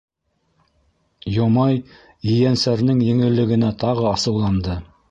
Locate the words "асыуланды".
4.19-4.85